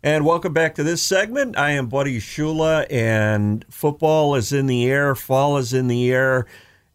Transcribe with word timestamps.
And 0.00 0.24
welcome 0.24 0.52
back 0.52 0.76
to 0.76 0.84
this 0.84 1.02
segment. 1.02 1.58
I 1.58 1.72
am 1.72 1.88
Buddy 1.88 2.20
Shula, 2.20 2.86
and 2.88 3.64
football 3.68 4.36
is 4.36 4.52
in 4.52 4.68
the 4.68 4.88
air, 4.88 5.16
fall 5.16 5.56
is 5.56 5.72
in 5.72 5.88
the 5.88 6.12
air, 6.12 6.46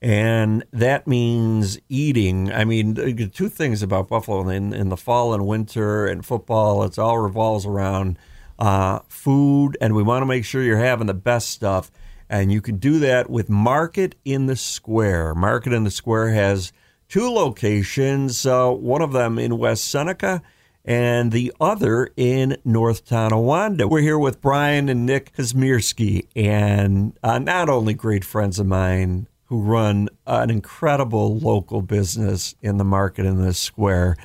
and 0.02 0.64
that 0.72 1.05
means 1.05 1.78
eating. 1.90 2.50
I 2.50 2.64
mean, 2.64 2.95
two 3.31 3.50
things 3.50 3.84
about 3.84 4.08
Buffalo 4.08 4.48
in, 4.48 4.72
in 4.72 4.88
the 4.88 4.95
fall 4.95 5.34
and 5.34 5.45
winter 5.45 6.08
and 6.08 6.26
football, 6.26 6.81
it's 6.84 6.98
all 6.98 7.18
revolves 7.18 7.66
around 7.66 8.18
uh, 8.58 9.00
food, 9.09 9.76
and 9.81 9.94
we 9.95 10.02
want 10.02 10.22
to 10.22 10.26
make 10.26 10.45
sure 10.45 10.64
you're 10.64 10.78
having 10.78 11.08
the 11.08 11.14
best 11.14 11.50
stuff. 11.50 11.92
And 12.30 12.54
you 12.54 12.62
can 12.62 12.78
do 12.78 13.00
that 13.00 13.30
with 13.30 13.50
Market 13.50 14.16
in 14.23 14.45
the 14.45 14.56
Square. 14.56 15.36
Market 15.36 15.73
in 15.73 15.84
the 15.84 15.92
Square 15.92 16.30
has 16.30 16.72
two 17.09 17.30
locations, 17.30 18.45
uh, 18.45 18.70
one 18.70 19.02
of 19.02 19.12
them 19.12 19.38
in 19.38 19.58
West 19.58 19.92
Seneca 19.92 20.42
and 20.86 21.32
the 21.32 21.54
other 21.62 22.10
in 22.18 22.58
North 22.66 23.05
Tonawanda. 23.05 23.88
We're 23.88 24.02
here 24.02 24.20
with 24.20 24.42
Brian 24.42 24.90
and 24.90 25.06
Nick 25.06 25.34
Kazmierski, 25.36 26.28
and 26.36 27.17
uh, 27.23 27.39
not 27.39 27.70
only 27.70 27.94
great 27.94 28.26
friends 28.26 28.59
of 28.59 28.67
mine 28.67 29.28
who 29.45 29.61
run 29.61 30.09
an 30.26 30.50
incredible 30.50 31.38
local 31.38 31.81
business 31.81 32.56
in 32.61 32.78
the 32.78 32.84
market 32.84 33.26
in 33.26 33.42
the 33.42 33.54
square, 33.54 34.17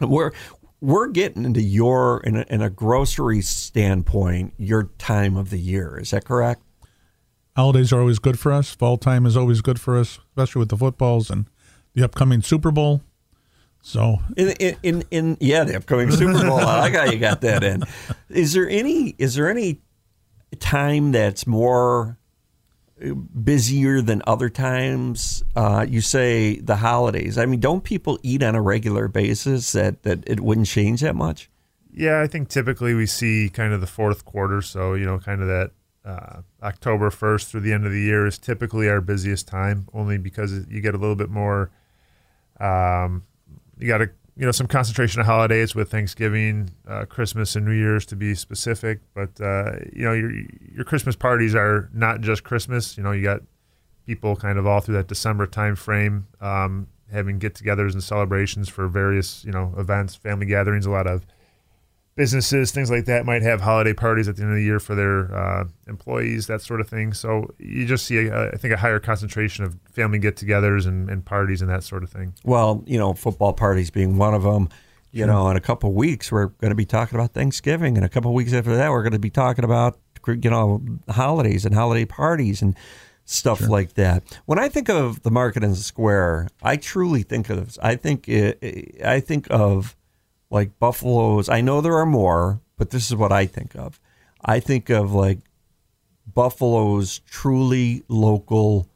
We're 0.00 0.32
we're 0.80 1.08
getting 1.08 1.44
into 1.44 1.62
your 1.62 2.20
in 2.20 2.36
a, 2.36 2.44
in 2.50 2.60
a 2.60 2.68
grocery 2.68 3.40
standpoint, 3.40 4.52
your 4.58 4.90
time 4.98 5.36
of 5.36 5.50
the 5.50 5.58
year. 5.58 5.98
Is 5.98 6.10
that 6.10 6.24
correct? 6.24 6.62
Holidays 7.54 7.92
are 7.92 8.00
always 8.00 8.18
good 8.18 8.38
for 8.38 8.52
us. 8.52 8.74
Fall 8.74 8.98
time 8.98 9.24
is 9.24 9.36
always 9.36 9.62
good 9.62 9.80
for 9.80 9.96
us, 9.96 10.18
especially 10.30 10.58
with 10.58 10.68
the 10.68 10.76
footballs 10.76 11.30
and 11.30 11.46
the 11.94 12.04
upcoming 12.04 12.42
Super 12.42 12.70
Bowl. 12.70 13.00
So 13.80 14.18
in 14.36 14.50
in 14.58 14.76
in, 14.82 15.04
in 15.12 15.36
yeah, 15.40 15.62
the 15.64 15.76
upcoming 15.76 16.10
Super 16.10 16.44
Bowl. 16.44 16.58
I 16.58 16.80
like 16.80 16.94
how 16.94 17.04
you 17.04 17.18
got 17.18 17.42
that 17.42 17.62
in. 17.62 17.84
Is 18.28 18.52
there 18.52 18.68
any 18.68 19.14
is 19.18 19.36
there 19.36 19.48
any 19.48 19.80
time 20.58 21.12
that's 21.12 21.46
more 21.46 22.18
busier 22.98 24.00
than 24.00 24.22
other 24.26 24.48
times. 24.48 25.42
Uh, 25.54 25.84
you 25.88 26.00
say 26.00 26.58
the 26.60 26.76
holidays. 26.76 27.36
I 27.38 27.46
mean, 27.46 27.60
don't 27.60 27.84
people 27.84 28.18
eat 28.22 28.42
on 28.42 28.54
a 28.54 28.62
regular 28.62 29.08
basis 29.08 29.72
that, 29.72 30.02
that 30.02 30.24
it 30.26 30.40
wouldn't 30.40 30.66
change 30.66 31.02
that 31.02 31.14
much? 31.14 31.50
Yeah, 31.92 32.20
I 32.20 32.26
think 32.26 32.48
typically 32.48 32.94
we 32.94 33.06
see 33.06 33.48
kind 33.48 33.72
of 33.72 33.80
the 33.80 33.86
fourth 33.86 34.24
quarter. 34.24 34.62
So, 34.62 34.94
you 34.94 35.06
know, 35.06 35.18
kind 35.18 35.42
of 35.42 35.48
that 35.48 35.70
uh, 36.04 36.40
October 36.62 37.10
1st 37.10 37.48
through 37.48 37.60
the 37.60 37.72
end 37.72 37.84
of 37.84 37.92
the 37.92 38.00
year 38.00 38.26
is 38.26 38.38
typically 38.38 38.88
our 38.88 39.00
busiest 39.00 39.48
time, 39.48 39.88
only 39.92 40.18
because 40.18 40.52
you 40.68 40.80
get 40.80 40.94
a 40.94 40.98
little 40.98 41.16
bit 41.16 41.30
more. 41.30 41.70
Um, 42.60 43.24
you 43.78 43.88
got 43.88 43.98
to 43.98 44.10
you 44.36 44.44
know 44.44 44.52
some 44.52 44.66
concentration 44.66 45.20
of 45.20 45.26
holidays 45.26 45.74
with 45.74 45.90
Thanksgiving, 45.90 46.70
uh, 46.86 47.06
Christmas, 47.06 47.56
and 47.56 47.64
New 47.64 47.72
Year's 47.72 48.04
to 48.06 48.16
be 48.16 48.34
specific. 48.34 49.00
But 49.14 49.40
uh, 49.40 49.72
you 49.92 50.04
know 50.04 50.12
your 50.12 50.30
your 50.74 50.84
Christmas 50.84 51.16
parties 51.16 51.54
are 51.54 51.88
not 51.92 52.20
just 52.20 52.44
Christmas. 52.44 52.96
You 52.96 53.02
know 53.02 53.12
you 53.12 53.22
got 53.22 53.40
people 54.06 54.36
kind 54.36 54.58
of 54.58 54.66
all 54.66 54.80
through 54.80 54.96
that 54.96 55.08
December 55.08 55.46
time 55.46 55.74
frame 55.74 56.26
um, 56.40 56.86
having 57.10 57.38
get-togethers 57.38 57.92
and 57.92 58.02
celebrations 58.02 58.68
for 58.68 58.88
various 58.88 59.44
you 59.44 59.52
know 59.52 59.72
events, 59.78 60.14
family 60.14 60.46
gatherings. 60.46 60.84
A 60.84 60.90
lot 60.90 61.06
of 61.06 61.26
businesses, 62.16 62.72
things 62.72 62.90
like 62.90 63.04
that, 63.04 63.24
might 63.24 63.42
have 63.42 63.60
holiday 63.60 63.92
parties 63.92 64.26
at 64.26 64.36
the 64.36 64.42
end 64.42 64.50
of 64.50 64.56
the 64.56 64.64
year 64.64 64.80
for 64.80 64.94
their 64.94 65.32
uh, 65.34 65.64
employees, 65.86 66.46
that 66.46 66.62
sort 66.62 66.80
of 66.80 66.88
thing. 66.88 67.12
So 67.12 67.54
you 67.58 67.86
just 67.86 68.06
see, 68.06 68.26
a, 68.26 68.50
I 68.52 68.56
think, 68.56 68.74
a 68.74 68.78
higher 68.78 68.98
concentration 68.98 69.64
of 69.64 69.76
family 69.92 70.18
get-togethers 70.18 70.86
and, 70.86 71.08
and, 71.08 71.24
parties 71.24 71.60
and 71.60 71.70
that 71.70 71.84
sort 71.84 72.02
of 72.02 72.10
thing. 72.10 72.34
Well, 72.44 72.82
you 72.86 72.98
know, 72.98 73.12
football 73.12 73.52
parties 73.52 73.90
being 73.90 74.16
one 74.16 74.34
of 74.34 74.42
them. 74.42 74.70
You 75.12 75.20
sure. 75.20 75.26
know, 75.28 75.48
in 75.48 75.56
a 75.56 75.60
couple 75.60 75.90
of 75.90 75.96
weeks, 75.96 76.32
we're 76.32 76.46
going 76.46 76.70
to 76.70 76.76
be 76.76 76.84
talking 76.84 77.18
about 77.18 77.32
Thanksgiving, 77.32 77.96
and 77.96 78.04
a 78.04 78.08
couple 78.08 78.30
of 78.30 78.34
weeks 78.34 78.52
after 78.52 78.76
that, 78.76 78.90
we're 78.90 79.02
going 79.02 79.12
to 79.12 79.18
be 79.18 79.30
talking 79.30 79.64
about 79.64 79.98
you 80.26 80.50
know 80.50 80.82
holidays 81.08 81.64
and 81.64 81.74
holiday 81.74 82.04
parties 82.04 82.60
and 82.60 82.76
stuff 83.24 83.60
sure. 83.60 83.68
like 83.68 83.94
that. 83.94 84.40
When 84.46 84.58
I 84.58 84.68
think 84.68 84.88
of 84.88 85.22
the 85.22 85.30
market 85.30 85.62
in 85.62 85.70
the 85.70 85.76
square, 85.76 86.48
I 86.62 86.76
truly 86.76 87.22
think 87.22 87.48
of 87.48 87.78
I 87.82 87.94
think 87.94 88.28
it, 88.28 89.00
I 89.04 89.20
think 89.20 89.46
of 89.48 89.96
like 90.50 90.78
Buffalo's. 90.78 91.48
I 91.48 91.60
know 91.60 91.80
there 91.80 91.96
are 91.96 92.06
more, 92.06 92.60
but 92.76 92.90
this 92.90 93.06
is 93.06 93.16
what 93.16 93.32
I 93.32 93.46
think 93.46 93.74
of. 93.74 94.00
I 94.44 94.60
think 94.60 94.90
of 94.90 95.12
like 95.12 95.38
Buffalo's 96.32 97.20
truly 97.20 98.04
local 98.08 98.88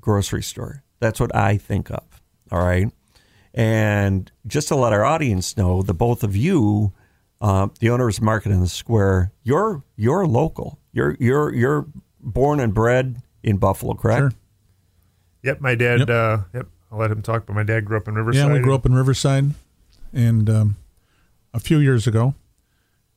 grocery 0.00 0.42
store. 0.42 0.82
That's 1.00 1.20
what 1.20 1.34
I 1.34 1.56
think 1.56 1.90
of. 1.90 2.22
All 2.50 2.62
right. 2.64 2.90
And 3.54 4.30
just 4.46 4.68
to 4.68 4.76
let 4.76 4.92
our 4.92 5.04
audience 5.04 5.56
know, 5.56 5.82
the 5.82 5.94
both 5.94 6.22
of 6.22 6.36
you, 6.36 6.92
uh, 7.40 7.68
the 7.80 7.90
owners 7.90 8.18
of 8.18 8.24
Market 8.24 8.52
in 8.52 8.60
the 8.60 8.68
Square, 8.68 9.32
you're 9.42 9.82
you're 9.96 10.26
local. 10.26 10.78
You're 10.92 11.16
you're 11.18 11.54
you're 11.54 11.86
born 12.20 12.60
and 12.60 12.74
bred 12.74 13.22
in 13.42 13.56
Buffalo, 13.56 13.94
correct? 13.94 14.20
Sure. 14.20 14.32
Yep, 15.42 15.60
my 15.60 15.74
dad. 15.74 16.00
Yep. 16.00 16.10
Uh, 16.10 16.38
yep, 16.52 16.66
I'll 16.90 16.98
let 16.98 17.10
him 17.10 17.22
talk. 17.22 17.46
But 17.46 17.54
my 17.54 17.62
dad 17.62 17.84
grew 17.84 17.96
up 17.96 18.08
in 18.08 18.14
Riverside. 18.14 18.46
Yeah, 18.46 18.52
we 18.52 18.60
grew 18.60 18.74
up 18.74 18.84
in 18.84 18.94
Riverside, 18.94 19.54
and 20.12 20.50
um, 20.50 20.76
a 21.56 21.60
few 21.60 21.78
years 21.78 22.06
ago, 22.06 22.34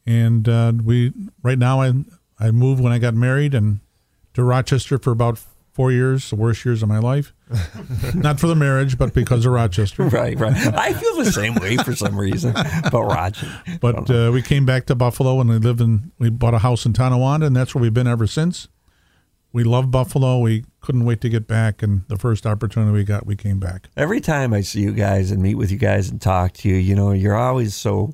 and 0.05 0.47
uh, 0.47 0.71
we 0.83 1.13
right 1.43 1.59
now 1.59 1.81
I 1.81 1.93
I 2.39 2.51
moved 2.51 2.81
when 2.81 2.93
I 2.93 2.97
got 2.97 3.13
married 3.13 3.53
and 3.53 3.81
to 4.33 4.43
Rochester 4.43 4.97
for 4.97 5.11
about 5.11 5.39
four 5.73 5.91
years, 5.91 6.29
the 6.29 6.35
worst 6.35 6.65
years 6.65 6.81
of 6.81 6.89
my 6.89 6.99
life. 6.99 7.33
Not 8.15 8.39
for 8.39 8.47
the 8.47 8.55
marriage, 8.55 8.97
but 8.97 9.13
because 9.13 9.45
of 9.45 9.51
Rochester. 9.51 10.03
Right, 10.09 10.39
right. 10.39 10.55
I 10.75 10.93
feel 10.93 11.15
the 11.17 11.31
same 11.31 11.55
way 11.55 11.77
for 11.77 11.95
some 11.95 12.19
reason, 12.19 12.53
but 12.53 13.03
Rochester. 13.03 13.77
But 13.79 14.09
uh, 14.09 14.31
we 14.33 14.41
came 14.41 14.65
back 14.65 14.85
to 14.87 14.95
Buffalo 14.95 15.39
and 15.39 15.49
we 15.49 15.57
lived 15.57 15.81
in. 15.81 16.11
We 16.17 16.29
bought 16.29 16.53
a 16.53 16.59
house 16.59 16.85
in 16.85 16.93
Tonawanda, 16.93 17.45
and 17.45 17.55
that's 17.55 17.75
where 17.75 17.81
we've 17.81 17.93
been 17.93 18.07
ever 18.07 18.27
since. 18.27 18.67
We 19.51 19.63
love 19.63 19.89
Buffalo. 19.89 20.39
We 20.39 20.65
couldn't 20.81 21.05
wait 21.05 21.21
to 21.21 21.29
get 21.29 21.47
back, 21.47 21.81
and 21.81 22.07
the 22.07 22.17
first 22.17 22.45
opportunity 22.45 22.91
we 22.91 23.03
got, 23.03 23.25
we 23.25 23.35
came 23.35 23.59
back. 23.59 23.89
Every 23.97 24.21
time 24.21 24.53
I 24.53 24.61
see 24.61 24.81
you 24.81 24.93
guys 24.93 25.31
and 25.31 25.41
meet 25.41 25.55
with 25.55 25.71
you 25.71 25.77
guys 25.77 26.09
and 26.09 26.21
talk 26.21 26.53
to 26.53 26.69
you, 26.69 26.75
you 26.75 26.95
know, 26.95 27.11
you're 27.11 27.35
always 27.35 27.75
so 27.75 28.13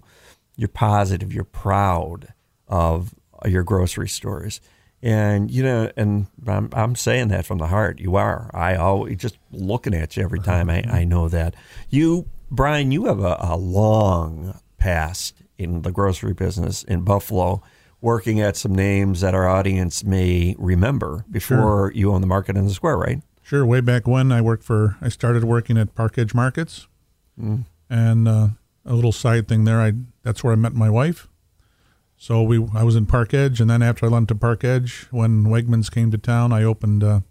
you're 0.55 0.67
positive, 0.67 1.33
you're 1.33 1.43
proud 1.43 2.33
of 2.67 3.13
your 3.45 3.63
grocery 3.63 4.09
stores. 4.09 4.61
And 5.01 5.51
you 5.51 5.61
know, 5.61 5.91
and 5.95 6.27
I'm, 6.47 6.69
I'm 6.73 6.95
saying 6.95 7.27
that 7.27 7.45
from 7.45 7.59
the 7.59 7.67
heart. 7.67 7.99
You 7.99 8.15
are. 8.15 8.49
I 8.53 8.75
always 8.75 9.17
just 9.17 9.37
looking 9.51 9.93
at 9.93 10.17
you 10.17 10.23
every 10.23 10.39
time. 10.39 10.69
I, 10.69 10.83
I 10.89 11.03
know 11.03 11.29
that 11.29 11.55
you, 11.89 12.27
Brian. 12.49 12.91
You 12.91 13.05
have 13.05 13.19
a, 13.19 13.37
a 13.39 13.55
long 13.55 14.59
past 14.77 15.35
in 15.57 15.83
the 15.83 15.91
grocery 15.91 16.33
business 16.33 16.83
in 16.83 17.01
Buffalo, 17.01 17.61
working 18.01 18.41
at 18.41 18.57
some 18.57 18.73
names 18.73 19.21
that 19.21 19.35
our 19.35 19.47
audience 19.47 20.03
may 20.03 20.55
remember 20.57 21.23
before 21.29 21.57
sure. 21.57 21.91
you 21.93 22.11
own 22.11 22.21
the 22.21 22.27
market 22.27 22.57
in 22.57 22.65
the 22.65 22.73
square, 22.73 22.97
right? 22.97 23.21
Sure. 23.43 23.63
Way 23.63 23.81
back 23.81 24.07
when 24.07 24.31
I 24.31 24.41
worked 24.41 24.63
for, 24.63 24.97
I 25.01 25.09
started 25.09 25.43
working 25.43 25.77
at 25.77 25.93
Park 25.93 26.17
Edge 26.17 26.33
Markets, 26.33 26.87
mm. 27.39 27.65
and 27.91 28.27
uh, 28.27 28.47
a 28.85 28.93
little 28.93 29.11
side 29.11 29.47
thing 29.47 29.63
there. 29.63 29.81
I 29.81 29.93
that's 30.23 30.43
where 30.43 30.53
I 30.53 30.55
met 30.55 30.73
my 30.73 30.89
wife. 30.89 31.27
So 32.17 32.41
we 32.41 32.65
I 32.73 32.83
was 32.83 32.95
in 32.95 33.05
Park 33.05 33.33
Edge, 33.33 33.59
and 33.59 33.69
then 33.69 33.81
after 33.81 34.05
I 34.05 34.09
went 34.09 34.27
to 34.29 34.35
Park 34.35 34.63
Edge, 34.63 35.07
when 35.11 35.45
Wegmans 35.45 35.91
came 35.91 36.11
to 36.11 36.17
town, 36.17 36.53
I 36.53 36.63
opened 36.63 37.03
uh, 37.03 37.21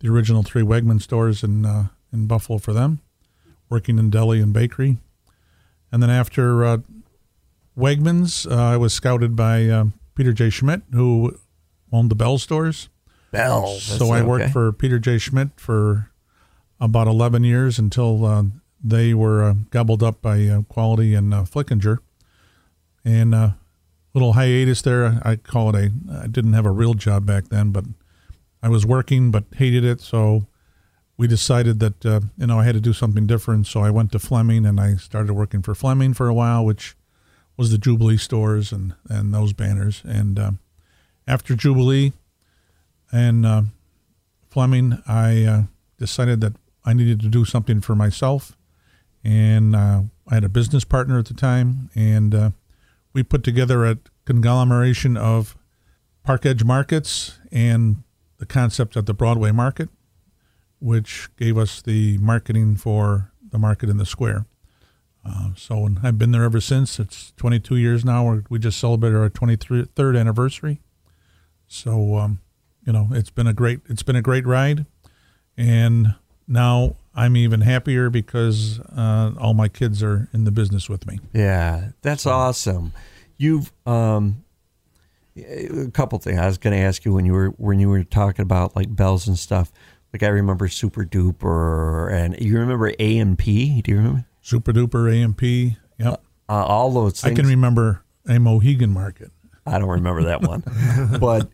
the 0.00 0.08
original 0.08 0.42
three 0.42 0.62
Wegman 0.62 1.02
stores 1.02 1.42
in 1.42 1.66
uh, 1.66 1.88
in 2.12 2.26
Buffalo 2.26 2.58
for 2.58 2.72
them, 2.72 3.00
working 3.68 3.98
in 3.98 4.10
deli 4.10 4.40
and 4.40 4.52
bakery. 4.52 4.98
And 5.90 6.02
then 6.02 6.10
after 6.10 6.64
uh, 6.64 6.78
Wegmans, 7.76 8.50
uh, 8.50 8.54
I 8.54 8.76
was 8.76 8.92
scouted 8.92 9.34
by 9.34 9.66
uh, 9.66 9.86
Peter 10.14 10.32
J. 10.32 10.50
Schmidt, 10.50 10.82
who 10.92 11.38
owned 11.92 12.10
the 12.10 12.14
Bell 12.14 12.38
stores. 12.38 12.88
Bell. 13.30 13.66
So 13.78 14.10
I 14.10 14.22
worked 14.22 14.44
okay. 14.44 14.52
for 14.52 14.72
Peter 14.72 14.98
J. 14.98 15.18
Schmidt 15.18 15.48
for 15.56 16.10
about 16.80 17.06
11 17.06 17.44
years 17.44 17.78
until 17.78 18.24
uh, 18.24 18.44
they 18.82 19.14
were 19.14 19.42
uh, 19.42 19.54
gobbled 19.70 20.02
up 20.02 20.22
by 20.22 20.44
uh, 20.44 20.62
Quality 20.62 21.14
and 21.14 21.34
uh, 21.34 21.42
Flickinger, 21.42 21.98
and 23.04 23.34
uh, 23.34 23.50
little 24.14 24.34
hiatus 24.34 24.82
there. 24.82 25.20
I 25.24 25.36
call 25.36 25.74
it 25.74 25.74
a. 25.74 25.92
I 26.22 26.26
didn't 26.26 26.52
have 26.52 26.66
a 26.66 26.70
real 26.70 26.94
job 26.94 27.26
back 27.26 27.48
then, 27.48 27.70
but 27.70 27.84
I 28.62 28.68
was 28.68 28.86
working 28.86 29.30
but 29.30 29.44
hated 29.56 29.84
it. 29.84 30.00
So 30.00 30.46
we 31.16 31.26
decided 31.26 31.80
that 31.80 32.06
uh, 32.06 32.20
you 32.36 32.46
know 32.46 32.58
I 32.58 32.64
had 32.64 32.74
to 32.74 32.80
do 32.80 32.92
something 32.92 33.26
different. 33.26 33.66
So 33.66 33.80
I 33.80 33.90
went 33.90 34.12
to 34.12 34.18
Fleming 34.18 34.64
and 34.64 34.80
I 34.80 34.94
started 34.96 35.32
working 35.32 35.62
for 35.62 35.74
Fleming 35.74 36.14
for 36.14 36.28
a 36.28 36.34
while, 36.34 36.64
which 36.64 36.96
was 37.56 37.70
the 37.70 37.78
Jubilee 37.78 38.16
stores 38.16 38.72
and 38.72 38.94
and 39.08 39.34
those 39.34 39.52
banners. 39.52 40.02
And 40.04 40.38
uh, 40.38 40.50
after 41.26 41.54
Jubilee 41.54 42.12
and 43.10 43.44
uh, 43.44 43.62
Fleming, 44.50 45.02
I 45.08 45.66
decided 45.98 46.40
that 46.42 46.54
I 46.84 46.92
needed 46.92 47.20
to 47.20 47.28
do 47.28 47.44
something 47.44 47.80
for 47.80 47.94
myself, 47.94 48.56
and 49.24 49.74
uh, 49.74 50.02
I 50.28 50.34
had 50.34 50.44
a 50.44 50.48
business 50.48 50.84
partner 50.84 51.18
at 51.18 51.26
the 51.26 51.34
time, 51.34 51.90
and 51.94 52.34
uh, 52.34 52.50
we 53.12 53.22
put 53.22 53.42
together 53.42 53.84
a 53.84 53.98
conglomeration 54.24 55.16
of 55.16 55.56
Park 56.22 56.44
Edge 56.44 56.64
markets 56.64 57.38
and 57.50 58.02
the 58.38 58.46
concept 58.46 58.96
of 58.96 59.06
the 59.06 59.14
Broadway 59.14 59.50
market, 59.50 59.88
which 60.80 61.28
gave 61.36 61.56
us 61.56 61.82
the 61.82 62.18
marketing 62.18 62.76
for 62.76 63.32
the 63.50 63.58
market 63.58 63.88
in 63.88 63.96
the 63.96 64.06
square. 64.06 64.46
Uh, 65.24 65.50
so 65.56 65.84
and 65.84 65.98
I've 66.02 66.18
been 66.18 66.30
there 66.30 66.44
ever 66.44 66.60
since. 66.60 66.98
It's 66.98 67.32
22 67.36 67.76
years 67.76 68.04
now. 68.04 68.40
We 68.48 68.58
just 68.58 68.78
celebrated 68.78 69.18
our 69.18 69.30
23rd 69.30 70.18
anniversary. 70.18 70.80
So 71.66 72.16
um, 72.16 72.40
you 72.86 72.92
know, 72.92 73.08
it's 73.12 73.30
been 73.30 73.46
a 73.46 73.52
great 73.52 73.80
it's 73.88 74.02
been 74.02 74.16
a 74.16 74.22
great 74.22 74.46
ride, 74.46 74.86
and 75.56 76.14
now 76.48 76.96
I'm 77.14 77.36
even 77.36 77.60
happier 77.60 78.10
because 78.10 78.80
uh, 78.80 79.32
all 79.38 79.54
my 79.54 79.68
kids 79.68 80.02
are 80.02 80.28
in 80.32 80.44
the 80.44 80.50
business 80.50 80.88
with 80.88 81.06
me. 81.06 81.20
Yeah, 81.32 81.90
that's 82.02 82.26
awesome. 82.26 82.92
You've 83.36 83.72
um, 83.86 84.44
a 85.36 85.90
couple 85.92 86.18
things 86.18 86.38
I 86.38 86.46
was 86.46 86.58
going 86.58 86.74
to 86.74 86.82
ask 86.82 87.04
you 87.04 87.12
when 87.12 87.24
you 87.24 87.32
were 87.32 87.48
when 87.58 87.78
you 87.78 87.88
were 87.88 88.04
talking 88.04 88.42
about 88.42 88.74
like 88.74 88.94
bells 88.94 89.28
and 89.28 89.38
stuff. 89.38 89.70
Like 90.12 90.22
I 90.22 90.28
remember 90.28 90.68
Super 90.68 91.04
Duper, 91.04 92.10
and 92.10 92.40
you 92.40 92.58
remember 92.58 92.92
A 92.98 93.18
and 93.18 93.38
P. 93.38 93.82
Do 93.82 93.90
you 93.90 93.96
remember? 93.98 94.24
Super 94.40 94.72
Duper 94.72 95.12
A 95.12 95.22
and 95.22 95.36
P. 95.36 95.76
Yep. 95.98 96.22
Uh, 96.48 96.64
all 96.64 96.90
those 96.90 97.22
I 97.24 97.34
can 97.34 97.46
remember 97.46 98.02
a 98.26 98.38
Mohican 98.38 98.90
Market. 98.90 99.30
I 99.66 99.78
don't 99.78 99.90
remember 99.90 100.24
that 100.24 100.40
one, 100.40 100.62
but 101.20 101.50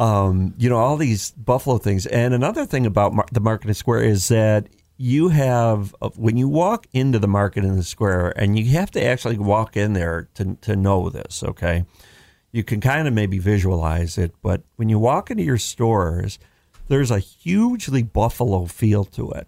um, 0.00 0.54
you 0.56 0.68
know 0.70 0.78
all 0.78 0.96
these 0.96 1.30
Buffalo 1.32 1.78
things. 1.78 2.06
And 2.06 2.32
another 2.32 2.64
thing 2.64 2.86
about 2.86 3.12
mar- 3.12 3.26
the 3.30 3.40
Market 3.40 3.72
Square 3.74 4.04
is 4.04 4.28
that 4.28 4.66
you 4.96 5.28
have 5.28 5.94
uh, 6.00 6.08
when 6.16 6.38
you 6.38 6.48
walk 6.48 6.86
into 6.92 7.18
the 7.18 7.28
market 7.28 7.64
in 7.64 7.76
the 7.76 7.84
square, 7.84 8.32
and 8.36 8.58
you 8.58 8.64
have 8.72 8.90
to 8.92 9.04
actually 9.04 9.38
walk 9.38 9.76
in 9.76 9.92
there 9.92 10.28
to 10.34 10.56
to 10.62 10.74
know 10.74 11.10
this. 11.10 11.42
Okay, 11.42 11.84
you 12.50 12.64
can 12.64 12.80
kind 12.80 13.06
of 13.06 13.12
maybe 13.12 13.38
visualize 13.38 14.16
it, 14.16 14.32
but 14.42 14.62
when 14.76 14.88
you 14.88 14.98
walk 14.98 15.30
into 15.30 15.42
your 15.42 15.58
stores, 15.58 16.38
there's 16.88 17.10
a 17.10 17.18
hugely 17.18 18.02
Buffalo 18.02 18.64
feel 18.64 19.04
to 19.04 19.30
it. 19.32 19.46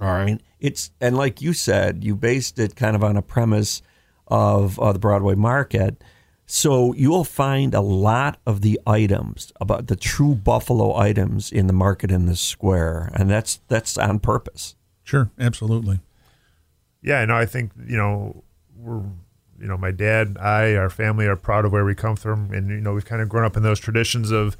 All 0.00 0.08
right. 0.08 0.40
It's 0.60 0.92
and 0.98 1.14
like 1.14 1.42
you 1.42 1.52
said, 1.52 2.02
you 2.02 2.16
based 2.16 2.58
it 2.58 2.74
kind 2.74 2.96
of 2.96 3.04
on 3.04 3.18
a 3.18 3.22
premise 3.22 3.82
of 4.28 4.78
uh, 4.80 4.92
the 4.92 4.98
Broadway 4.98 5.34
market. 5.34 6.02
So 6.46 6.92
you'll 6.94 7.24
find 7.24 7.74
a 7.74 7.80
lot 7.80 8.38
of 8.46 8.60
the 8.60 8.78
items 8.86 9.52
about 9.60 9.86
the 9.86 9.96
true 9.96 10.34
Buffalo 10.34 10.94
items 10.96 11.50
in 11.50 11.66
the 11.66 11.72
market 11.72 12.10
in 12.10 12.26
the 12.26 12.36
square, 12.36 13.10
and 13.14 13.30
that's 13.30 13.60
that's 13.68 13.96
on 13.96 14.18
purpose. 14.18 14.74
Sure, 15.02 15.30
absolutely. 15.38 16.00
Yeah, 17.02 17.24
no, 17.24 17.36
I 17.36 17.46
think 17.46 17.72
you 17.86 17.96
know 17.96 18.44
we're 18.76 19.02
you 19.62 19.68
know 19.68 19.76
my 19.76 19.92
dad, 19.92 20.36
I, 20.40 20.74
our 20.74 20.90
family 20.90 21.26
are 21.26 21.36
proud 21.36 21.64
of 21.64 21.72
where 21.72 21.84
we 21.84 21.94
come 21.94 22.16
from, 22.16 22.52
and 22.52 22.68
you 22.68 22.80
know 22.80 22.94
we've 22.94 23.04
kind 23.04 23.22
of 23.22 23.28
grown 23.28 23.44
up 23.44 23.56
in 23.56 23.62
those 23.62 23.78
traditions 23.78 24.30
of 24.30 24.56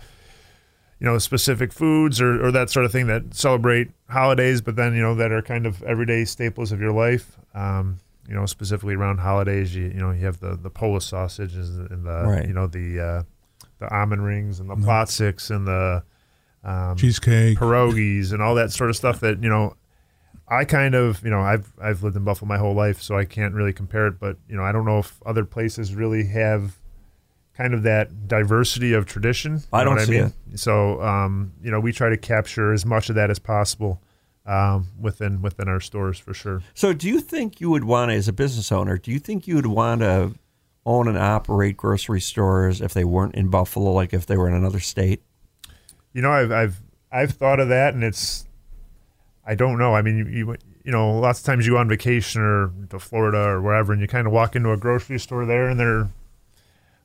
you 1.01 1.07
know 1.07 1.19
specific 1.19 1.73
foods 1.73 2.21
or, 2.21 2.47
or 2.47 2.53
that 2.53 2.71
sort 2.71 2.87
of 2.87 2.93
thing 2.93 3.09
that 3.09 3.35
celebrate 3.35 3.91
holidays, 4.09 4.61
but 4.61 4.77
then 4.77 4.95
you 4.95 5.03
know 5.03 5.15
that 5.17 5.33
are 5.33 5.43
kind 5.43 5.67
of 5.67 5.83
everyday 5.83 6.25
staples 6.25 6.71
of 6.71 6.81
your 6.81 6.93
life. 6.93 7.37
Um, 7.55 7.99
you 8.29 8.35
know, 8.35 8.47
specifically 8.47 8.95
around 8.95 9.19
holidays, 9.19 9.75
you 9.75 9.85
you 9.85 10.01
know 10.01 10.11
you 10.11 10.25
have 10.27 10.41
the 10.41 10.57
the 10.57 10.71
Polish 10.71 11.07
sausages 11.07 11.77
and 11.77 12.05
the 12.05 12.23
Right. 12.25 12.47
you 12.47 12.55
know 12.55 12.67
the 12.67 13.01
uh, 13.01 13.23
the 13.79 13.95
almond 13.95 14.25
rings 14.25 14.61
and 14.61 14.71
the 14.71 14.77
placeks 14.77 15.51
and 15.51 15.67
the 15.67 16.03
um, 16.65 16.97
Cheesecake. 16.97 17.59
pierogies 17.59 18.33
and 18.33 18.41
all 18.41 18.55
that 18.55 18.71
sort 18.71 18.91
of 18.91 18.97
stuff 18.97 19.21
that 19.21 19.43
you 19.43 19.49
know 19.49 19.77
I 20.49 20.65
kind 20.65 20.95
of 20.95 21.23
you 21.25 21.31
know 21.31 21.41
I've 21.41 21.73
I've 21.81 22.03
lived 22.03 22.17
in 22.17 22.25
Buffalo 22.25 22.49
my 22.49 22.59
whole 22.59 22.75
life 22.75 23.03
so 23.03 23.17
I 23.17 23.25
can't 23.25 23.55
really 23.55 23.73
compare 23.73 24.07
it 24.07 24.21
but 24.21 24.37
you 24.49 24.57
know 24.57 24.63
I 24.63 24.71
don't 24.71 24.85
know 24.85 24.99
if 24.99 25.21
other 25.27 25.45
places 25.45 25.95
really 25.95 26.27
have 26.29 26.77
kind 27.57 27.75
of 27.75 27.83
that 27.83 28.29
diversity 28.29 28.93
of 28.93 29.07
tradition. 29.07 29.63
I 29.73 29.85
don't 29.85 29.99
see 30.01 30.19
I 30.19 30.23
mean? 30.23 30.33
so 30.55 31.03
um, 31.03 31.53
you 31.63 31.71
know 31.71 31.81
we 31.81 31.93
try 31.93 32.09
to 32.09 32.17
capture 32.17 32.73
as 32.73 32.87
much 32.87 33.09
of 33.09 33.17
that 33.17 33.31
as 33.31 33.39
possible 33.39 34.01
um, 34.47 34.89
within 35.01 35.41
within 35.43 35.69
our 35.69 35.81
stores 35.81 36.19
for 36.19 36.35
sure 36.35 36.63
So, 36.75 36.93
do 36.93 37.09
you 37.09 37.21
think 37.21 37.61
you 37.61 37.71
would 37.71 37.85
want 37.85 38.11
as 38.11 38.29
a 38.29 38.33
business 38.33 38.73
owner, 38.73 38.99
do 38.99 39.11
you 39.11 39.19
think 39.19 39.47
you 39.47 39.57
would 39.57 39.67
want 39.67 40.01
to 40.01 40.35
own 40.85 41.07
and 41.07 41.17
operate 41.17 41.77
grocery 41.77 42.21
stores 42.21 42.81
if 42.81 42.93
they 42.93 43.05
weren't 43.05 43.35
in 43.35 43.49
Buffalo, 43.49 43.93
like 43.93 44.13
if 44.13 44.27
they 44.27 44.37
were 44.37 44.49
in 44.49 44.55
another 44.55 44.81
state? 44.81 45.23
You 46.13 46.23
know, 46.23 46.31
I've 46.31 46.51
I've 46.51 46.83
I've 47.11 47.31
thought 47.33 47.61
of 47.61 47.69
that, 47.69 47.95
and 47.95 48.03
it's 48.03 48.47
I 49.47 49.55
don't 49.55 49.79
know. 49.79 49.95
I 49.95 50.03
mean, 50.03 50.19
you 50.19 50.27
you, 50.27 50.57
you 50.85 50.93
know, 50.93 51.19
lots 51.19 51.39
of 51.39 51.47
times 51.47 51.67
you 51.67 51.75
go 51.75 51.79
on 51.79 51.89
vacation 51.89 52.43
or 52.43 52.73
to 52.91 52.99
Florida 52.99 53.39
or 53.39 53.63
wherever, 53.63 53.93
and 53.93 54.03
you 54.03 54.09
kind 54.09 54.27
of 54.27 54.33
walk 54.33 54.57
into 54.57 54.73
a 54.73 54.77
grocery 54.77 55.19
store 55.19 55.47
there, 55.47 55.69
and 55.69 55.79
they're 55.79 56.09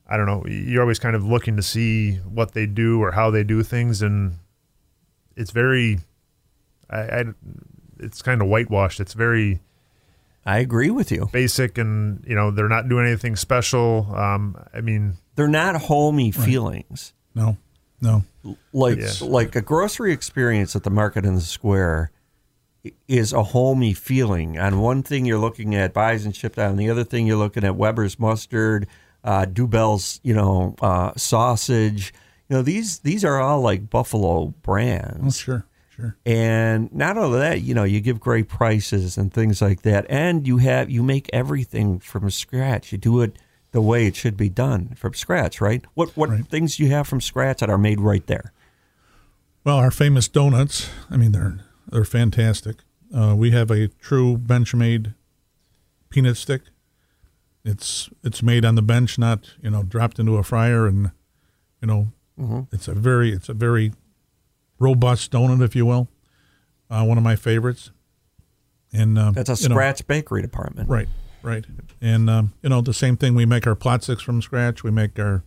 I 0.08 0.16
don't 0.16 0.26
know. 0.26 0.44
You're 0.46 0.82
always 0.82 0.98
kind 0.98 1.14
of 1.14 1.24
looking 1.24 1.56
to 1.56 1.62
see 1.62 2.14
what 2.16 2.52
they 2.52 2.66
do 2.66 3.02
or 3.02 3.12
how 3.12 3.30
they 3.30 3.44
do 3.44 3.62
things, 3.62 4.00
and 4.00 4.38
it's 5.36 5.50
very, 5.50 6.00
I, 6.90 6.98
I 7.00 7.24
it's 8.00 8.22
kind 8.22 8.40
of 8.42 8.48
whitewashed. 8.48 9.00
It's 9.00 9.14
very 9.14 9.60
I 10.46 10.58
agree 10.58 10.90
with 10.90 11.10
you. 11.12 11.28
basic, 11.32 11.76
and 11.78 12.24
you 12.26 12.34
know, 12.34 12.50
they're 12.50 12.68
not 12.68 12.88
doing 12.88 13.06
anything 13.06 13.36
special. 13.36 14.08
Um, 14.14 14.56
I 14.72 14.80
mean, 14.80 15.14
They're 15.34 15.48
not 15.48 15.76
homey 15.82 16.30
feelings. 16.30 17.12
No, 17.34 17.56
no. 18.00 18.24
like 18.72 18.98
Yeah. 18.98 19.10
like 19.22 19.54
a 19.56 19.60
grocery 19.60 20.12
experience 20.12 20.74
at 20.74 20.84
the 20.84 20.90
market 20.90 21.24
in 21.24 21.34
the 21.34 21.40
square 21.40 22.10
is 23.06 23.32
a 23.32 23.42
homey 23.42 23.92
feeling. 23.92 24.58
On 24.58 24.80
one 24.80 25.02
thing 25.02 25.26
you're 25.26 25.38
looking 25.38 25.74
at 25.74 25.92
buys 25.92 26.24
and 26.24 26.34
shipped 26.34 26.58
on 26.58 26.76
the 26.76 26.88
other 26.88 27.04
thing 27.04 27.26
you're 27.26 27.36
looking 27.36 27.64
at 27.64 27.76
Weber's 27.76 28.18
mustard, 28.18 28.86
uh, 29.24 29.44
Dubel's, 29.44 30.20
you 30.22 30.32
know, 30.32 30.74
uh, 30.80 31.12
sausage. 31.16 32.14
You 32.48 32.56
know 32.56 32.62
these 32.62 33.00
these 33.00 33.24
are 33.24 33.38
all 33.38 33.60
like 33.60 33.90
Buffalo 33.90 34.28
Oh, 34.40 34.54
brands, 34.62 35.36
sure, 35.36 35.66
sure. 35.98 36.16
and 36.24 36.92
not 36.94 37.18
only 37.18 37.38
that, 37.40 37.62
you 37.62 37.74
know, 37.74 37.84
you 37.84 38.00
give 38.00 38.20
great 38.20 38.48
prices 38.48 39.16
and 39.18 39.32
things 39.32 39.60
like 39.60 39.82
that, 39.82 40.06
and 40.08 40.46
you 40.46 40.58
have 40.58 40.88
you 40.90 41.02
make 41.02 41.28
everything 41.32 41.98
from 41.98 42.30
scratch. 42.30 42.92
You 42.92 42.98
do 42.98 43.20
it 43.22 43.36
the 43.72 43.80
way 43.82 44.06
it 44.06 44.16
should 44.16 44.36
be 44.36 44.48
done 44.48 44.94
from 44.96 45.14
scratch, 45.14 45.60
right? 45.60 45.84
What 45.94 46.16
what 46.16 46.30
Right. 46.30 46.46
things 46.46 46.76
do 46.76 46.84
you 46.84 46.90
have 46.90 47.06
from 47.08 47.20
scratch 47.20 47.60
that 47.60 47.68
are 47.70 47.78
made 47.78 48.00
right 48.00 48.26
there? 48.26 48.52
Well, 49.64 49.76
our 49.76 49.90
famous 49.90 50.28
donuts. 50.28 50.88
I 51.10 51.16
mean, 51.16 51.32
they're 51.32 51.58
they're 51.90 52.04
fantastic. 52.04 52.76
Uh, 53.14 53.34
we 53.36 53.50
have 53.50 53.70
a 53.70 53.88
true 53.88 54.36
bench-made 54.38 55.14
peanut 56.10 56.36
stick. 56.36 56.62
It's 57.64 58.08
it's 58.22 58.42
made 58.42 58.64
on 58.64 58.74
the 58.76 58.82
bench, 58.82 59.18
not 59.18 59.50
you 59.62 59.70
know 59.70 59.82
dropped 59.82 60.18
into 60.18 60.36
a 60.36 60.42
fryer, 60.42 60.86
and 60.86 61.10
you 61.82 61.88
know 61.88 62.08
it's 62.72 62.88
a 62.88 62.94
very 62.94 63.32
it's 63.32 63.48
a 63.48 63.54
very 63.54 63.92
robust 64.78 65.32
donut, 65.32 65.62
if 65.62 65.74
you 65.76 65.86
will. 65.86 66.08
Uh, 66.90 67.04
one 67.04 67.18
of 67.18 67.24
my 67.24 67.36
favorites. 67.36 67.90
And 68.92 69.18
um, 69.18 69.34
That's 69.34 69.50
a 69.50 69.62
you 69.62 69.68
know, 69.68 69.74
scratch 69.74 70.06
bakery 70.06 70.42
department. 70.42 70.88
Right, 70.88 71.08
right. 71.42 71.64
And 72.00 72.30
um, 72.30 72.54
you 72.62 72.70
know 72.70 72.80
the 72.80 72.94
same 72.94 73.16
thing. 73.16 73.34
We 73.34 73.44
make 73.44 73.66
our 73.66 73.76
placeks 73.76 74.22
from 74.22 74.40
scratch. 74.40 74.82
We 74.82 74.90
make 74.90 75.18
our 75.18 75.44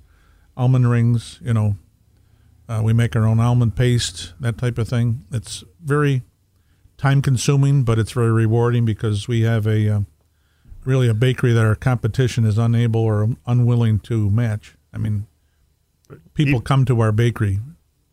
almond 0.55 0.89
rings. 0.89 1.39
You 1.41 1.53
know, 1.53 1.75
uh, 2.69 2.81
we 2.83 2.93
make 2.93 3.15
our 3.15 3.25
own 3.25 3.39
almond 3.39 3.75
paste. 3.75 4.33
That 4.39 4.59
type 4.59 4.77
of 4.77 4.87
thing. 4.87 5.25
It's 5.31 5.63
very 5.83 6.21
time 6.97 7.23
consuming, 7.23 7.83
but 7.83 7.97
it's 7.97 8.11
very 8.11 8.31
rewarding 8.31 8.85
because 8.85 9.27
we 9.27 9.41
have 9.41 9.65
a 9.65 9.89
um, 9.89 10.07
really 10.85 11.07
a 11.07 11.13
bakery 11.13 11.53
that 11.53 11.65
our 11.65 11.75
competition 11.75 12.45
is 12.45 12.59
unable 12.59 13.01
or 13.01 13.29
unwilling 13.47 13.99
to 13.99 14.29
match. 14.29 14.75
I 14.93 14.99
mean, 14.99 15.25
people 16.33 16.61
come 16.61 16.85
to 16.85 16.99
our 17.01 17.11
bakery. 17.11 17.59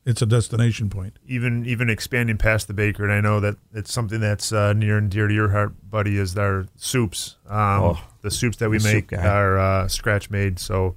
It's 0.09 0.23
a 0.23 0.27
destination 0.27 0.89
point. 0.89 1.19
even 1.27 1.67
even 1.67 1.91
expanding 1.91 2.39
past 2.39 2.67
the 2.67 2.73
baker, 2.73 3.05
and 3.05 3.13
I 3.13 3.21
know 3.21 3.41
that 3.41 3.57
it's 3.75 3.93
something 3.93 4.21
that's 4.21 4.53
uh, 4.53 4.73
near 4.73 4.97
and 4.97 5.11
dear 5.11 5.29
to 5.29 5.35
your 5.35 5.51
heart, 5.51 5.75
buddy, 5.91 6.17
is 6.17 6.37
our 6.39 6.67
soups. 6.77 7.37
Um, 7.47 7.59
Oh, 7.83 8.01
the 8.23 8.31
soups 8.31 8.57
that 8.57 8.71
we 8.71 8.79
make 8.79 9.13
are 9.13 9.59
uh, 9.59 9.87
scratch 9.89 10.31
made. 10.31 10.59
So 10.59 10.97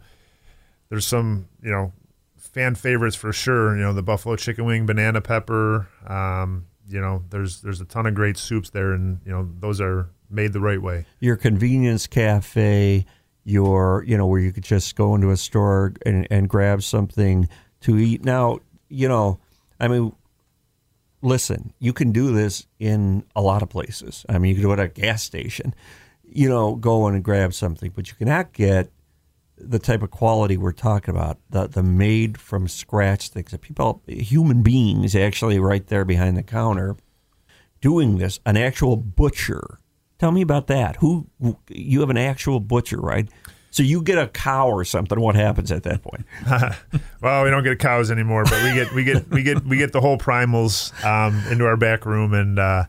there's 0.90 1.06
some, 1.06 1.50
you 1.62 1.72
know, 1.72 1.92
fan 2.38 2.76
favorites 2.76 3.18
for 3.18 3.34
sure. 3.34 3.76
You 3.76 3.84
know, 3.84 3.92
the 3.92 4.02
buffalo 4.02 4.38
chicken 4.38 4.64
wing, 4.64 4.86
banana 4.86 5.20
pepper. 5.20 5.90
Um, 6.08 6.68
you 6.88 7.02
know, 7.02 7.24
there's 7.32 7.60
there's 7.62 7.82
a 7.82 7.86
ton 7.86 8.06
of 8.06 8.14
great 8.16 8.38
soups 8.38 8.70
there, 8.70 8.94
and 8.94 9.20
you 9.26 9.32
know, 9.34 9.50
those 9.60 9.82
are 9.82 10.10
made 10.30 10.54
the 10.54 10.62
right 10.62 10.82
way. 10.82 11.06
Your 11.20 11.36
convenience 11.36 12.08
cafe, 12.08 13.06
your 13.44 14.06
you 14.08 14.18
know 14.18 14.26
where 14.26 14.40
you 14.40 14.54
could 14.54 14.64
just 14.64 14.96
go 14.96 15.16
into 15.16 15.32
a 15.32 15.38
store 15.38 15.94
and, 16.06 16.26
and 16.32 16.48
grab 16.48 16.82
something 16.82 17.50
to 17.82 17.98
eat. 17.98 18.24
Now, 18.24 18.60
you 18.92 19.08
know, 19.08 19.40
I 19.80 19.88
mean, 19.88 20.14
listen, 21.22 21.74
you 21.80 21.94
can 21.94 22.12
do 22.12 22.34
this 22.34 22.68
in 22.80 23.24
a 23.36 23.42
lot 23.42 23.62
of 23.62 23.70
places. 23.70 24.26
I 24.30 24.38
mean, 24.38 24.50
you 24.50 24.56
can 24.56 24.64
do 24.64 24.72
it 24.74 24.80
at 24.80 24.86
a 24.86 24.88
gas 24.90 25.24
station. 25.24 25.74
You 26.24 26.50
know, 26.50 26.76
go 26.76 27.08
in 27.08 27.16
and 27.16 27.24
grab 27.24 27.54
something, 27.54 27.92
but 27.96 28.10
you 28.10 28.16
cannot 28.16 28.54
get 28.54 28.92
the 29.58 29.80
type 29.80 30.02
of 30.02 30.12
quality 30.12 30.58
we're 30.58 30.72
talking 30.72 31.14
about, 31.14 31.38
the 31.50 31.68
the 31.68 31.84
made 31.84 32.40
from 32.40 32.68
scratch 32.68 33.30
things 33.30 33.52
that 33.52 33.62
people, 33.62 34.02
human 34.08 34.64
beings, 34.64 35.16
actually 35.16 35.60
right 35.60 35.86
there 35.88 36.06
behind 36.06 36.38
the 36.38 36.44
counter, 36.44 36.96
doing 37.80 38.18
this. 38.18 38.40
An 38.46 38.58
actual 38.58 38.96
butcher. 38.96 39.78
Tell 40.20 40.32
me 40.32 40.42
about 40.42 40.68
that. 40.68 40.98
Who 40.98 41.28
you 41.68 42.00
have 42.02 42.10
an 42.10 42.18
actual 42.18 42.60
butcher, 42.60 42.98
right? 42.98 43.28
So 43.72 43.84
you 43.84 44.04
get 44.04 44.18
a 44.18 44.28
cow 44.28 44.68
or 44.68 44.84
something. 44.84 45.20
What 45.20 45.36
happens 45.36 45.72
at 45.72 45.84
that 45.84 46.04
point? 46.04 46.26
well, 47.22 47.44
we 47.44 47.50
don't 47.50 47.64
get 47.64 47.80
cows 47.80 48.12
anymore, 48.12 48.44
but 48.44 48.62
we 48.64 48.74
get 48.74 48.94
we 48.94 49.04
get 49.04 49.30
we 49.30 49.44
get 49.44 49.66
we 49.66 49.78
get 49.78 49.94
the 49.94 50.02
whole 50.02 50.18
primals 50.18 50.94
um, 51.06 51.42
into 51.52 51.66
our 51.66 51.78
back 51.78 52.06
room, 52.06 52.34
and 52.34 52.60
uh, 52.60 52.84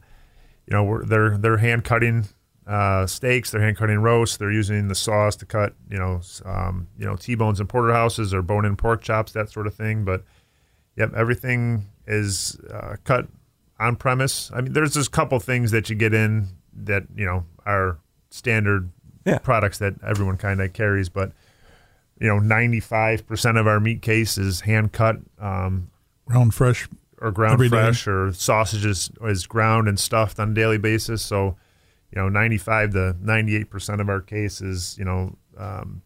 you 0.66 0.76
know 0.76 0.82
we're, 0.82 1.04
they're 1.04 1.38
they're 1.38 1.58
hand 1.58 1.84
cutting 1.84 2.26
uh, 2.66 3.06
steaks. 3.06 3.50
They're 3.50 3.60
hand 3.60 3.76
cutting 3.76 3.98
roasts. 3.98 4.36
They're 4.36 4.50
using 4.50 4.88
the 4.88 4.94
sauce 4.94 5.36
to 5.36 5.46
cut, 5.46 5.74
you 5.90 5.98
know, 5.98 6.20
um, 6.44 6.88
you 6.98 7.04
know, 7.04 7.16
T-bones 7.16 7.60
and 7.60 7.68
porterhouses 7.68 8.32
or 8.32 8.40
bone-in 8.40 8.76
pork 8.76 9.02
chops, 9.02 9.32
that 9.32 9.50
sort 9.50 9.66
of 9.66 9.74
thing. 9.74 10.04
But 10.04 10.24
yep, 10.96 11.12
everything 11.14 11.86
is 12.06 12.58
uh, 12.72 12.96
cut 13.04 13.26
on 13.78 13.96
premise. 13.96 14.50
I 14.54 14.60
mean, 14.60 14.72
there's 14.72 14.94
just 14.94 15.08
a 15.08 15.10
couple 15.10 15.38
things 15.40 15.70
that 15.72 15.90
you 15.90 15.96
get 15.96 16.14
in 16.14 16.48
that 16.74 17.04
you 17.14 17.24
know 17.24 17.44
are 17.66 17.98
standard 18.30 18.90
yeah. 19.25 19.38
products 19.38 19.79
that 19.79 19.95
everyone 20.07 20.37
kind 20.37 20.61
of 20.61 20.73
carries, 20.73 21.09
but 21.09 21.33
you 22.21 22.29
know, 22.29 22.38
95% 22.38 23.59
of 23.59 23.67
our 23.67 23.81
meat 23.81 24.00
case 24.00 24.38
is 24.38 24.61
hand 24.61 24.93
cut, 24.93 25.17
um, 25.41 25.91
ground 26.26 26.55
fresh, 26.55 26.88
or 27.21 27.33
ground 27.33 27.59
fresh, 27.69 28.05
day. 28.05 28.11
or 28.11 28.33
sausages 28.33 29.11
is 29.23 29.47
ground 29.47 29.88
and 29.88 29.99
stuffed 29.99 30.38
on 30.38 30.50
a 30.50 30.55
daily 30.55 30.79
basis. 30.79 31.23
So 31.23 31.57
you 32.14 32.21
know, 32.21 32.29
95 32.29 32.93
to 32.93 33.17
98 33.21 33.71
percent 33.71 34.00
of 34.00 34.09
our 34.09 34.21
cases, 34.21 34.97
you 34.99 35.05
know, 35.05 35.37
um, 35.57 36.02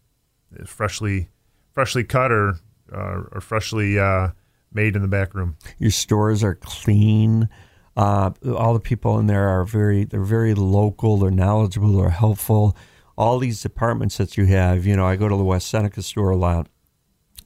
freshly 0.64 1.28
freshly 1.72 2.04
cut 2.04 2.30
or 2.30 2.54
uh, 2.92 3.22
or 3.32 3.40
freshly 3.40 3.98
uh, 3.98 4.28
made 4.72 4.94
in 4.94 5.02
the 5.02 5.08
back 5.08 5.34
room. 5.34 5.56
Your 5.78 5.90
stores 5.90 6.44
are 6.44 6.54
clean. 6.54 7.48
Uh, 7.96 8.30
all 8.56 8.74
the 8.74 8.80
people 8.80 9.18
in 9.18 9.26
there 9.26 9.48
are 9.48 9.64
very 9.64 10.04
they're 10.04 10.22
very 10.22 10.54
local. 10.54 11.16
They're 11.16 11.30
knowledgeable. 11.30 11.92
They're 11.92 12.10
helpful. 12.10 12.76
All 13.16 13.38
these 13.38 13.62
departments 13.62 14.18
that 14.18 14.36
you 14.36 14.46
have, 14.46 14.86
you 14.86 14.96
know, 14.96 15.06
I 15.06 15.16
go 15.16 15.28
to 15.28 15.36
the 15.36 15.44
West 15.44 15.68
Seneca 15.68 16.02
store 16.02 16.30
a 16.30 16.36
lot. 16.36 16.68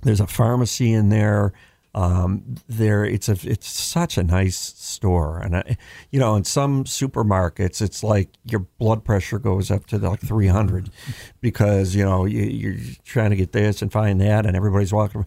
There's 0.03 0.21
a 0.21 0.27
pharmacy 0.27 0.93
in 0.93 1.09
there. 1.11 1.53
Um, 1.93 2.55
there, 2.69 3.05
it's 3.05 3.29
a 3.29 3.37
it's 3.43 3.69
such 3.69 4.17
a 4.17 4.23
nice 4.23 4.57
store, 4.57 5.41
and 5.41 5.57
I, 5.57 5.77
you 6.11 6.21
know, 6.21 6.37
in 6.37 6.45
some 6.45 6.85
supermarkets, 6.85 7.83
it's 7.83 8.05
like 8.05 8.29
your 8.45 8.61
blood 8.79 9.05
pressure 9.05 9.41
goes 9.41 9.73
up 9.73 9.87
to 9.87 9.99
like 9.99 10.21
300 10.21 10.91
because 11.41 11.97
you 11.97 12.05
know 12.05 12.27
you, 12.27 12.75
are 12.75 12.77
trying 13.05 13.31
to 13.31 13.37
get 13.37 13.51
this 13.51 13.83
and 13.83 13.91
find 13.91 14.21
that, 14.21 14.47
and 14.47 14.57
everybody's 14.57 14.93
walking. 14.93 15.27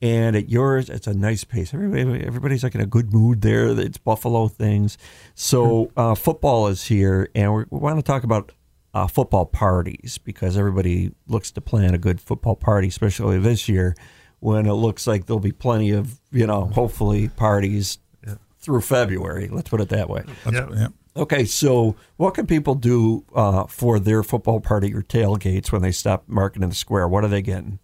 And 0.00 0.36
at 0.36 0.48
yours, 0.48 0.88
it's 0.88 1.08
a 1.08 1.14
nice 1.14 1.42
pace. 1.42 1.74
Everybody, 1.74 2.24
everybody's 2.24 2.62
like 2.62 2.76
in 2.76 2.80
a 2.80 2.86
good 2.86 3.12
mood 3.12 3.40
there. 3.40 3.76
It's 3.76 3.98
Buffalo 3.98 4.46
things. 4.46 4.96
So 5.34 5.90
uh, 5.96 6.14
football 6.14 6.68
is 6.68 6.84
here, 6.84 7.28
and 7.34 7.52
we 7.54 7.64
want 7.70 7.98
to 7.98 8.02
talk 8.02 8.22
about 8.22 8.52
uh, 8.94 9.08
football 9.08 9.44
parties 9.44 10.18
because 10.18 10.56
everybody 10.56 11.10
looks 11.26 11.50
to 11.50 11.60
plan 11.60 11.94
a 11.94 11.98
good 11.98 12.20
football 12.20 12.54
party, 12.54 12.88
especially 12.88 13.38
this 13.38 13.68
year 13.68 13.96
when 14.38 14.66
it 14.66 14.74
looks 14.74 15.06
like 15.06 15.26
there'll 15.26 15.40
be 15.40 15.52
plenty 15.52 15.90
of, 15.90 16.20
you 16.30 16.46
know, 16.46 16.66
hopefully 16.66 17.28
parties 17.28 17.98
yeah. 18.26 18.36
through 18.58 18.80
February. 18.80 19.48
Let's 19.48 19.68
put 19.68 19.80
it 19.80 19.88
that 19.88 20.08
way. 20.08 20.22
Yeah. 20.50 20.68
yeah. 20.72 20.88
Okay, 21.16 21.44
so 21.44 21.96
what 22.16 22.34
can 22.34 22.46
people 22.46 22.74
do 22.74 23.24
uh, 23.34 23.66
for 23.66 23.98
their 23.98 24.22
football 24.22 24.60
party 24.60 24.92
or 24.94 25.02
tailgates 25.02 25.70
when 25.70 25.82
they 25.82 25.92
stop 25.92 26.24
Market 26.28 26.62
in 26.62 26.68
the 26.68 26.74
Square? 26.74 27.08
What 27.08 27.24
are 27.24 27.28
they 27.28 27.42
getting? 27.42 27.78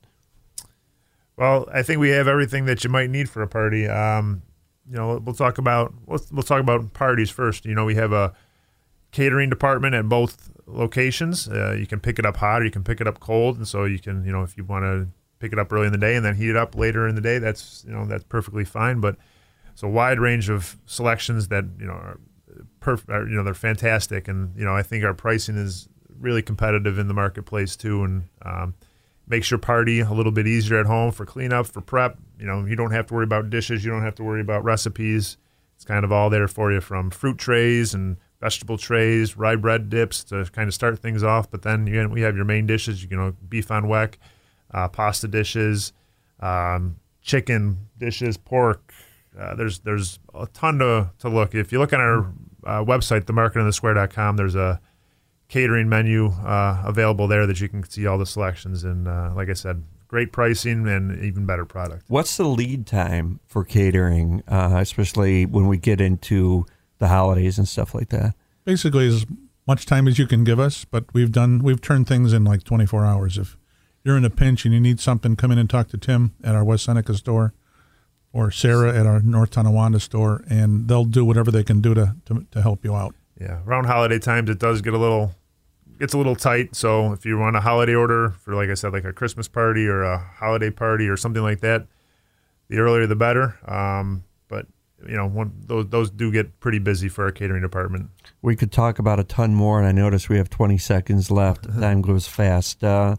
Well, 1.36 1.68
I 1.72 1.82
think 1.82 2.00
we 2.00 2.10
have 2.10 2.28
everything 2.28 2.66
that 2.66 2.84
you 2.84 2.90
might 2.90 3.08
need 3.08 3.30
for 3.30 3.40
a 3.42 3.48
party. 3.48 3.88
Um, 3.88 4.42
you 4.88 4.96
know, 4.96 5.18
we'll 5.24 5.34
talk 5.34 5.58
about 5.58 5.94
we'll, 6.06 6.20
we'll 6.32 6.42
talk 6.42 6.60
about 6.60 6.92
parties 6.92 7.30
first. 7.30 7.64
You 7.64 7.74
know, 7.74 7.84
we 7.84 7.94
have 7.94 8.12
a 8.12 8.34
catering 9.12 9.48
department 9.48 9.94
at 9.94 10.08
both 10.08 10.50
locations. 10.72 11.48
Uh, 11.48 11.72
you 11.72 11.86
can 11.86 12.00
pick 12.00 12.18
it 12.18 12.26
up 12.26 12.36
hot 12.36 12.62
or 12.62 12.64
you 12.64 12.70
can 12.70 12.84
pick 12.84 13.00
it 13.00 13.06
up 13.06 13.20
cold, 13.20 13.56
and 13.56 13.66
so 13.66 13.84
you 13.84 13.98
can, 13.98 14.24
you 14.24 14.32
know, 14.32 14.42
if 14.42 14.56
you 14.56 14.64
want 14.64 14.84
to 14.84 15.08
pick 15.38 15.52
it 15.52 15.58
up 15.58 15.72
early 15.72 15.86
in 15.86 15.92
the 15.92 15.98
day 15.98 16.14
and 16.14 16.24
then 16.24 16.36
heat 16.36 16.50
it 16.50 16.56
up 16.56 16.74
later 16.74 17.08
in 17.08 17.14
the 17.14 17.20
day, 17.20 17.38
that's 17.38 17.84
you 17.86 17.92
know 17.92 18.06
that's 18.06 18.24
perfectly 18.24 18.64
fine. 18.64 19.00
But 19.00 19.16
it's 19.72 19.82
a 19.82 19.88
wide 19.88 20.20
range 20.20 20.48
of 20.48 20.76
selections 20.86 21.48
that 21.48 21.64
you 21.78 21.86
know 21.86 21.94
are 21.94 22.20
perfect. 22.80 23.10
You 23.10 23.36
know 23.36 23.42
they're 23.42 23.54
fantastic, 23.54 24.28
and 24.28 24.56
you 24.56 24.64
know 24.64 24.74
I 24.74 24.82
think 24.82 25.04
our 25.04 25.14
pricing 25.14 25.56
is 25.56 25.88
really 26.18 26.42
competitive 26.42 26.98
in 26.98 27.08
the 27.08 27.14
marketplace 27.14 27.76
too, 27.76 28.04
and 28.04 28.24
um, 28.42 28.74
makes 29.26 29.50
your 29.50 29.58
party 29.58 30.00
a 30.00 30.12
little 30.12 30.32
bit 30.32 30.46
easier 30.46 30.78
at 30.78 30.86
home 30.86 31.12
for 31.12 31.24
cleanup, 31.24 31.66
for 31.66 31.80
prep. 31.80 32.18
You 32.38 32.46
know 32.46 32.64
you 32.64 32.76
don't 32.76 32.92
have 32.92 33.06
to 33.06 33.14
worry 33.14 33.24
about 33.24 33.50
dishes, 33.50 33.84
you 33.84 33.90
don't 33.90 34.02
have 34.02 34.16
to 34.16 34.24
worry 34.24 34.40
about 34.40 34.64
recipes. 34.64 35.36
It's 35.76 35.84
kind 35.86 36.04
of 36.04 36.12
all 36.12 36.28
there 36.28 36.46
for 36.46 36.70
you 36.70 36.82
from 36.82 37.10
fruit 37.10 37.38
trays 37.38 37.94
and 37.94 38.18
vegetable 38.40 38.78
trays, 38.78 39.36
rye 39.36 39.56
bread 39.56 39.90
dips 39.90 40.24
to 40.24 40.44
kind 40.46 40.68
of 40.68 40.74
start 40.74 40.98
things 40.98 41.22
off. 41.22 41.50
But 41.50 41.62
then 41.62 41.86
you 41.86 42.08
we 42.08 42.22
have 42.22 42.36
your 42.36 42.44
main 42.44 42.66
dishes, 42.66 43.04
you 43.04 43.16
know, 43.16 43.34
beef 43.48 43.70
on 43.70 43.84
weck 43.84 44.14
uh, 44.72 44.88
pasta 44.88 45.28
dishes, 45.28 45.92
um, 46.40 46.96
chicken 47.22 47.88
dishes, 47.98 48.36
pork. 48.36 48.92
Uh, 49.38 49.54
there's 49.54 49.80
there's 49.80 50.18
a 50.34 50.46
ton 50.48 50.78
to, 50.78 51.10
to 51.18 51.28
look. 51.28 51.54
If 51.54 51.72
you 51.72 51.78
look 51.78 51.92
on 51.92 52.00
our 52.00 52.18
uh, 52.64 52.84
website, 52.84 53.22
themarketinthesquare.com, 53.22 54.36
there's 54.36 54.54
a 54.54 54.80
catering 55.48 55.88
menu 55.88 56.26
uh, 56.26 56.82
available 56.84 57.26
there 57.26 57.46
that 57.46 57.60
you 57.60 57.68
can 57.68 57.88
see 57.88 58.06
all 58.06 58.18
the 58.18 58.26
selections. 58.26 58.84
And 58.84 59.08
uh, 59.08 59.32
like 59.34 59.48
I 59.48 59.54
said, 59.54 59.82
great 60.08 60.32
pricing 60.32 60.88
and 60.88 61.22
even 61.24 61.46
better 61.46 61.64
product. 61.64 62.04
What's 62.08 62.36
the 62.36 62.44
lead 62.44 62.86
time 62.86 63.40
for 63.46 63.64
catering, 63.64 64.42
uh, 64.48 64.76
especially 64.80 65.46
when 65.46 65.66
we 65.66 65.78
get 65.78 66.00
into 66.00 66.66
the 67.00 67.08
holidays 67.08 67.58
and 67.58 67.66
stuff 67.66 67.94
like 67.94 68.10
that? 68.10 68.34
Basically, 68.64 69.08
as 69.08 69.26
much 69.66 69.84
time 69.86 70.06
as 70.06 70.18
you 70.18 70.26
can 70.26 70.44
give 70.44 70.60
us, 70.60 70.84
but 70.84 71.04
we've 71.12 71.32
done 71.32 71.58
we've 71.62 71.80
turned 71.80 72.06
things 72.06 72.32
in 72.32 72.44
like 72.44 72.62
24 72.62 73.04
hours 73.04 73.36
if 73.36 73.56
you're 74.04 74.16
in 74.16 74.24
a 74.24 74.30
pinch 74.30 74.64
and 74.64 74.72
you 74.72 74.80
need 74.80 75.00
something, 75.00 75.36
come 75.36 75.50
in 75.50 75.58
and 75.58 75.68
talk 75.68 75.88
to 75.88 75.98
Tim 75.98 76.34
at 76.42 76.54
our 76.54 76.64
West 76.64 76.84
Seneca 76.84 77.14
store 77.14 77.52
or 78.32 78.50
Sarah 78.50 78.96
at 78.98 79.06
our 79.06 79.20
North 79.20 79.50
Tonawanda 79.50 80.00
store, 80.00 80.44
and 80.48 80.88
they'll 80.88 81.04
do 81.04 81.24
whatever 81.24 81.50
they 81.50 81.64
can 81.64 81.80
do 81.80 81.94
to, 81.94 82.16
to, 82.26 82.46
to 82.50 82.62
help 82.62 82.84
you 82.84 82.94
out. 82.94 83.14
Yeah, 83.40 83.60
around 83.66 83.84
holiday 83.86 84.18
times, 84.18 84.48
it 84.50 84.58
does 84.58 84.82
get 84.82 84.94
a 84.94 84.98
little 84.98 85.34
gets 85.98 86.14
a 86.14 86.16
little 86.16 86.36
tight. 86.36 86.74
So 86.74 87.12
if 87.12 87.26
you 87.26 87.36
want 87.38 87.56
a 87.56 87.60
holiday 87.60 87.94
order 87.94 88.30
for, 88.30 88.54
like 88.54 88.70
I 88.70 88.74
said, 88.74 88.92
like 88.92 89.04
a 89.04 89.12
Christmas 89.12 89.48
party 89.48 89.86
or 89.86 90.02
a 90.02 90.18
holiday 90.18 90.70
party 90.70 91.08
or 91.08 91.16
something 91.16 91.42
like 91.42 91.60
that, 91.60 91.86
the 92.68 92.78
earlier 92.78 93.06
the 93.06 93.16
better. 93.16 93.58
Um, 93.70 94.24
but 94.29 94.29
you 95.06 95.16
know, 95.16 95.26
one, 95.26 95.52
those 95.66 95.88
those 95.88 96.10
do 96.10 96.30
get 96.30 96.60
pretty 96.60 96.78
busy 96.78 97.08
for 97.08 97.24
our 97.24 97.32
catering 97.32 97.62
department. 97.62 98.10
We 98.42 98.56
could 98.56 98.72
talk 98.72 98.98
about 98.98 99.20
a 99.20 99.24
ton 99.24 99.54
more, 99.54 99.78
and 99.78 99.86
I 99.86 99.92
notice 99.92 100.28
we 100.28 100.36
have 100.36 100.50
20 100.50 100.78
seconds 100.78 101.30
left. 101.30 101.64
Time 101.80 102.02
goes 102.02 102.26
fast. 102.26 102.82
Uh, 102.84 103.16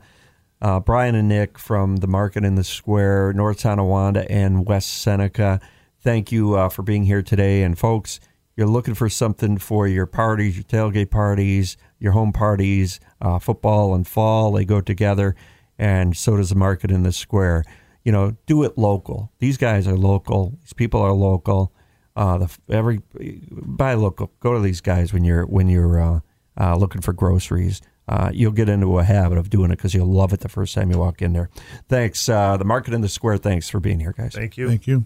uh, 0.61 0.79
Brian 0.79 1.15
and 1.15 1.27
Nick 1.27 1.57
from 1.57 1.97
the 1.97 2.07
Market 2.07 2.43
in 2.43 2.55
the 2.55 2.63
Square, 2.63 3.33
North 3.33 3.59
Tonawanda, 3.59 4.25
and 4.29 4.65
West 4.65 5.01
Seneca. 5.01 5.59
Thank 6.01 6.31
you 6.31 6.55
uh, 6.55 6.69
for 6.69 6.83
being 6.83 7.03
here 7.03 7.23
today. 7.23 7.63
And 7.63 7.77
folks, 7.77 8.19
you're 8.55 8.67
looking 8.67 8.93
for 8.93 9.09
something 9.09 9.57
for 9.57 9.87
your 9.87 10.05
parties, 10.05 10.55
your 10.55 10.63
tailgate 10.63 11.09
parties, 11.09 11.77
your 11.99 12.11
home 12.11 12.31
parties, 12.31 12.99
uh, 13.21 13.39
football 13.39 13.95
and 13.95 14.07
fall, 14.07 14.51
they 14.51 14.65
go 14.65 14.81
together, 14.81 15.35
and 15.79 16.15
so 16.15 16.37
does 16.37 16.49
the 16.49 16.55
Market 16.55 16.91
in 16.91 17.03
the 17.03 17.11
Square. 17.11 17.63
You 18.03 18.11
know, 18.11 18.35
do 18.45 18.63
it 18.63 18.77
local. 18.77 19.31
These 19.39 19.57
guys 19.57 19.87
are 19.87 19.97
local. 19.97 20.57
These 20.61 20.73
people 20.73 21.01
are 21.01 21.13
local. 21.13 21.71
Uh, 22.15 22.39
the 22.39 22.57
every 22.69 23.01
buy 23.51 23.93
local. 23.93 24.31
Go 24.39 24.53
to 24.53 24.59
these 24.59 24.81
guys 24.81 25.13
when 25.13 25.23
you're 25.23 25.45
when 25.45 25.69
you're 25.69 26.01
uh, 26.01 26.19
uh, 26.59 26.75
looking 26.75 27.01
for 27.01 27.13
groceries 27.13 27.81
uh, 28.11 28.29
you'll 28.33 28.51
get 28.51 28.67
into 28.67 28.99
a 28.99 29.03
habit 29.03 29.37
of 29.37 29.49
doing 29.49 29.71
it 29.71 29.77
because 29.77 29.93
you'll 29.93 30.05
love 30.05 30.33
it 30.33 30.41
the 30.41 30.49
first 30.49 30.75
time 30.75 30.91
you 30.91 30.97
walk 30.97 31.21
in 31.21 31.31
there. 31.31 31.49
Thanks. 31.87 32.27
Uh, 32.27 32.57
the 32.57 32.65
Market 32.65 32.93
in 32.93 33.01
the 33.01 33.09
Square, 33.09 33.37
thanks 33.37 33.69
for 33.69 33.79
being 33.79 33.99
here, 34.01 34.13
guys. 34.15 34.33
Thank 34.33 34.57
you. 34.57 34.67
Thank 34.67 34.85
you. 34.85 35.05